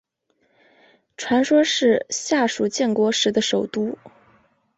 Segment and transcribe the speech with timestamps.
[1.15, 3.95] 传说是夏禹建国时的首都。